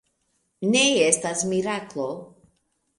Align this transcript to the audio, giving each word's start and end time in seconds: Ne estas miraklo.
Ne 0.77 0.81
estas 1.11 1.47
miraklo. 1.53 2.11